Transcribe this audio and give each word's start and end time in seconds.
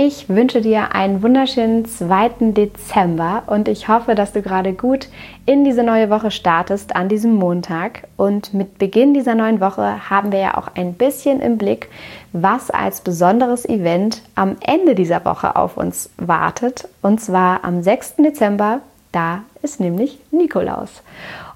Ich 0.00 0.28
wünsche 0.28 0.60
dir 0.60 0.94
einen 0.94 1.24
wunderschönen 1.24 1.84
2. 1.84 2.52
Dezember 2.52 3.42
und 3.48 3.66
ich 3.66 3.88
hoffe, 3.88 4.14
dass 4.14 4.32
du 4.32 4.42
gerade 4.42 4.72
gut 4.72 5.08
in 5.44 5.64
diese 5.64 5.82
neue 5.82 6.08
Woche 6.08 6.30
startest 6.30 6.94
an 6.94 7.08
diesem 7.08 7.34
Montag. 7.34 8.06
Und 8.16 8.54
mit 8.54 8.78
Beginn 8.78 9.12
dieser 9.12 9.34
neuen 9.34 9.60
Woche 9.60 10.08
haben 10.08 10.30
wir 10.30 10.38
ja 10.38 10.56
auch 10.56 10.68
ein 10.76 10.94
bisschen 10.94 11.40
im 11.40 11.58
Blick, 11.58 11.88
was 12.32 12.70
als 12.70 13.00
besonderes 13.00 13.68
Event 13.68 14.22
am 14.36 14.54
Ende 14.64 14.94
dieser 14.94 15.24
Woche 15.24 15.56
auf 15.56 15.76
uns 15.76 16.10
wartet. 16.16 16.86
Und 17.02 17.20
zwar 17.20 17.64
am 17.64 17.82
6. 17.82 18.18
Dezember, 18.18 18.82
da 19.10 19.42
ist 19.62 19.80
nämlich 19.80 20.20
Nikolaus. 20.30 21.02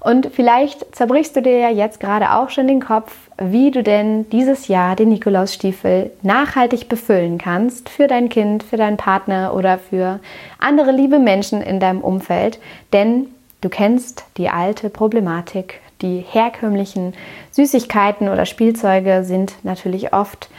Und 0.03 0.31
vielleicht 0.33 0.93
zerbrichst 0.93 1.33
du 1.35 1.41
dir 1.41 1.57
ja 1.59 1.69
jetzt 1.69 2.01
gerade 2.01 2.33
auch 2.33 2.49
schon 2.49 2.67
den 2.67 2.81
Kopf, 2.81 3.15
wie 3.37 3.71
du 3.71 3.83
denn 3.83 4.29
dieses 4.31 4.67
Jahr 4.67 4.97
den 4.97 5.09
Nikolausstiefel 5.09 6.11
nachhaltig 6.21 6.89
befüllen 6.89 7.37
kannst 7.37 7.87
für 7.87 8.07
dein 8.07 8.27
Kind, 8.27 8.63
für 8.63 8.75
deinen 8.75 8.97
Partner 8.97 9.53
oder 9.55 9.77
für 9.77 10.19
andere 10.59 10.91
liebe 10.91 11.19
Menschen 11.19 11.61
in 11.61 11.79
deinem 11.79 12.01
Umfeld. 12.01 12.59
Denn 12.91 13.27
du 13.61 13.69
kennst 13.69 14.25
die 14.35 14.49
alte 14.49 14.89
Problematik. 14.89 15.79
Die 16.01 16.19
herkömmlichen 16.19 17.13
Süßigkeiten 17.51 18.27
oder 18.27 18.45
Spielzeuge 18.45 19.23
sind 19.23 19.53
natürlich 19.63 20.11
oft 20.11 20.49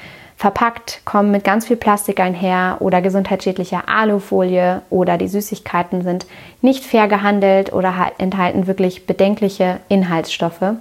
verpackt, 0.45 1.01
kommen 1.07 1.31
mit 1.31 1.43
ganz 1.43 1.67
viel 1.67 1.77
Plastik 1.77 2.21
einher 2.21 2.77
oder 2.81 3.01
gesundheitsschädlicher 3.01 3.89
Alufolie 3.89 4.83
oder 4.91 5.17
die 5.17 5.29
Süßigkeiten 5.29 6.03
sind 6.03 6.27
nicht 6.61 6.85
fair 6.85 7.09
gehandelt 7.09 7.73
oder 7.73 7.95
enthalten 8.19 8.67
wirklich 8.67 9.07
bedenkliche 9.07 9.81
Inhaltsstoffe. 9.89 10.75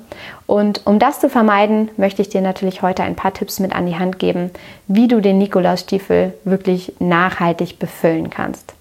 Und 0.48 0.86
um 0.86 1.00
das 1.00 1.22
zu 1.22 1.30
vermeiden, 1.30 1.90
möchte 1.96 2.22
ich 2.22 2.28
dir 2.28 2.42
natürlich 2.42 2.82
heute 2.82 3.04
ein 3.04 3.16
paar 3.16 3.34
Tipps 3.34 3.62
mit 3.62 3.74
an 3.74 3.86
die 3.86 3.98
Hand 3.98 4.20
geben, 4.20 4.52
wie 4.90 5.08
du 5.08 5.22
den 5.22 5.38
Nikolausstiefel 5.38 6.34
wirklich 6.44 6.96
nachhaltig 7.00 7.80
befüllen 7.80 8.30
kannst. 8.30 8.74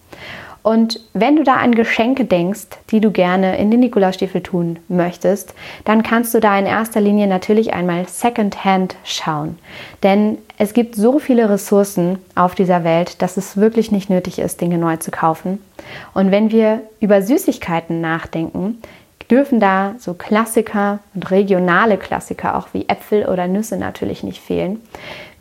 Und 0.63 1.01
wenn 1.13 1.37
du 1.37 1.43
da 1.43 1.57
an 1.57 1.75
Geschenke 1.75 2.25
denkst, 2.25 2.67
die 2.91 3.01
du 3.01 3.11
gerne 3.11 3.59
in 3.59 3.71
den 3.71 3.81
Nikolausstiefel 3.81 4.43
tun 4.43 4.79
möchtest, 4.89 5.55
dann 5.85 6.05
kannst 6.05 6.33
du 6.35 6.41
da 6.41 6.57
in 6.57 6.67
erster 6.67 7.01
Linie 7.01 7.27
natürlich 7.27 7.75
einmal 7.75 8.07
Secondhand 8.07 8.95
schauen. 9.03 9.59
Denn 10.05 10.39
es 10.59 10.73
gibt 10.73 10.95
so 10.95 11.19
viele 11.19 11.51
Ressourcen 11.51 12.19
auf 12.37 12.55
dieser 12.55 12.85
Welt, 12.85 13.23
dass 13.23 13.37
es 13.37 13.57
wirklich 13.57 13.91
nicht 13.91 14.09
nötig 14.09 14.39
ist, 14.39 14.61
Dinge 14.61 14.79
neu 14.79 14.97
zu 14.99 15.11
kaufen. 15.11 15.61
Und 16.15 16.31
wenn 16.31 16.53
wir 16.53 16.83
über 17.01 17.23
Süßigkeiten 17.23 18.01
nachdenken, 18.01 18.79
dürfen 19.33 19.61
da 19.61 19.95
so 19.99 20.15
Klassiker 20.15 21.01
und 21.15 21.31
regionale 21.31 21.97
Klassiker 21.97 22.57
auch 22.57 22.69
wie 22.73 22.89
Äpfel 22.89 23.27
oder 23.27 23.49
Nüsse 23.49 23.79
natürlich 23.79 24.23
nicht 24.23 24.41
fehlen. 24.41 24.81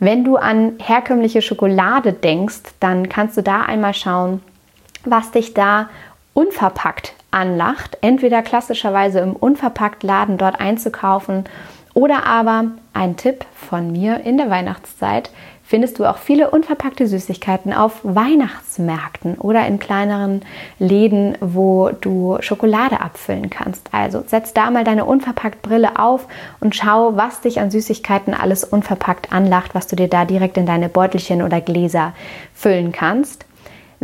Wenn 0.00 0.24
du 0.24 0.36
an 0.36 0.72
herkömmliche 0.78 1.42
Schokolade 1.42 2.12
denkst, 2.12 2.62
dann 2.80 3.08
kannst 3.08 3.36
du 3.36 3.42
da 3.42 3.62
einmal 3.62 3.94
schauen, 3.94 4.40
was 5.04 5.30
dich 5.30 5.54
da 5.54 5.88
unverpackt 6.34 7.14
anlacht. 7.30 7.98
Entweder 8.00 8.42
klassischerweise 8.42 9.20
im 9.20 9.34
Unverpackt-Laden 9.34 10.38
dort 10.38 10.60
einzukaufen 10.60 11.44
oder 11.94 12.26
aber 12.26 12.64
ein 12.94 13.16
Tipp 13.16 13.44
von 13.54 13.92
mir 13.92 14.20
in 14.20 14.38
der 14.38 14.50
Weihnachtszeit 14.50 15.30
findest 15.72 15.98
du 15.98 16.04
auch 16.04 16.18
viele 16.18 16.50
unverpackte 16.50 17.06
Süßigkeiten 17.06 17.72
auf 17.72 18.00
Weihnachtsmärkten 18.02 19.36
oder 19.36 19.66
in 19.66 19.78
kleineren 19.78 20.42
Läden, 20.78 21.38
wo 21.40 21.88
du 21.98 22.36
Schokolade 22.40 23.00
abfüllen 23.00 23.48
kannst. 23.48 23.88
Also 23.90 24.22
setz 24.26 24.52
da 24.52 24.70
mal 24.70 24.84
deine 24.84 25.06
unverpackt 25.06 25.62
Brille 25.62 25.98
auf 25.98 26.28
und 26.60 26.76
schau, 26.76 27.16
was 27.16 27.40
dich 27.40 27.58
an 27.58 27.70
Süßigkeiten 27.70 28.34
alles 28.34 28.64
unverpackt 28.64 29.32
anlacht, 29.32 29.74
was 29.74 29.86
du 29.86 29.96
dir 29.96 30.08
da 30.08 30.26
direkt 30.26 30.58
in 30.58 30.66
deine 30.66 30.90
Beutelchen 30.90 31.40
oder 31.40 31.62
Gläser 31.62 32.12
füllen 32.54 32.92
kannst. 32.92 33.46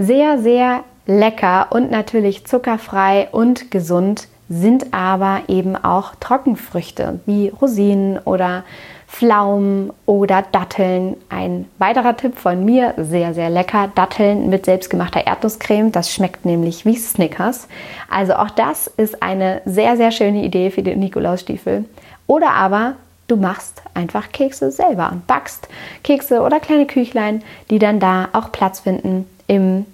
Sehr, 0.01 0.39
sehr 0.39 0.85
lecker 1.07 1.67
und 1.71 1.91
natürlich 1.91 2.47
zuckerfrei 2.47 3.27
und 3.33 3.73
gesund 3.73 4.29
sind 4.49 4.95
aber 4.95 5.41
eben 5.49 5.75
auch 5.75 6.15
Trockenfrüchte 6.21 7.19
wie 7.27 7.49
Rosinen 7.49 8.21
oder 8.21 8.63
Pflaumen 9.09 9.93
oder 10.07 10.45
Datteln. 10.53 11.17
Ein 11.31 11.65
weiterer 11.79 12.17
Tipp 12.17 12.39
von 12.39 12.65
mir, 12.65 12.95
sehr, 12.97 13.35
sehr 13.35 13.51
lecker, 13.51 13.91
Datteln 13.93 14.49
mit 14.49 14.67
selbstgemachter 14.67 15.27
Erdnusscreme. 15.27 15.91
Das 15.91 16.15
schmeckt 16.15 16.45
nämlich 16.45 16.85
wie 16.85 16.95
Snickers. 16.95 17.67
Also 18.09 18.35
auch 18.35 18.51
das 18.51 18.87
ist 18.87 19.21
eine 19.21 19.63
sehr, 19.65 19.97
sehr 19.97 20.13
schöne 20.13 20.45
Idee 20.45 20.71
für 20.71 20.85
den 20.85 21.01
Nikolausstiefel. 21.01 21.87
Oder 22.29 22.51
aber 22.51 22.95
du 23.27 23.35
machst 23.35 23.83
einfach 23.95 24.31
Kekse 24.31 24.71
selber 24.71 25.11
und 25.11 25.27
backst 25.27 25.67
Kekse 26.05 26.43
oder 26.43 26.61
kleine 26.61 26.87
Küchlein, 26.87 27.43
die 27.71 27.81
dann 27.81 27.99
da 27.99 28.29
auch 28.33 28.53
Platz 28.53 28.79
finden 28.79 29.27
im 29.49 29.85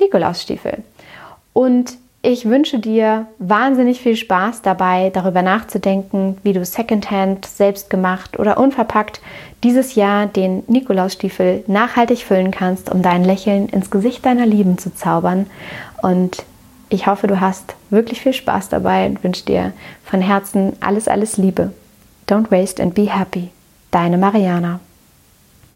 Nikolausstiefel. 0.00 0.82
Und 1.52 1.96
ich 2.26 2.46
wünsche 2.46 2.78
dir 2.78 3.26
wahnsinnig 3.38 4.00
viel 4.00 4.16
Spaß 4.16 4.62
dabei, 4.62 5.10
darüber 5.10 5.42
nachzudenken, 5.42 6.38
wie 6.42 6.54
du 6.54 6.64
Secondhand, 6.64 7.44
selbstgemacht 7.44 8.38
oder 8.38 8.58
unverpackt 8.58 9.20
dieses 9.62 9.94
Jahr 9.94 10.26
den 10.26 10.62
Nikolausstiefel 10.66 11.64
nachhaltig 11.66 12.20
füllen 12.20 12.50
kannst, 12.50 12.90
um 12.90 13.02
dein 13.02 13.24
Lächeln 13.24 13.68
ins 13.68 13.90
Gesicht 13.90 14.24
deiner 14.24 14.46
Lieben 14.46 14.78
zu 14.78 14.94
zaubern. 14.94 15.46
Und 16.00 16.44
ich 16.88 17.06
hoffe, 17.06 17.26
du 17.26 17.40
hast 17.40 17.74
wirklich 17.90 18.22
viel 18.22 18.32
Spaß 18.32 18.70
dabei 18.70 19.06
und 19.06 19.22
wünsche 19.22 19.44
dir 19.44 19.72
von 20.02 20.22
Herzen 20.22 20.72
alles, 20.80 21.08
alles 21.08 21.36
Liebe. 21.36 21.72
Don't 22.26 22.50
waste 22.50 22.82
and 22.82 22.94
be 22.94 23.14
happy. 23.14 23.50
Deine 23.90 24.16
Mariana. 24.16 24.80